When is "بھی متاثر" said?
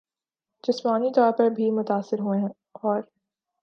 1.49-2.19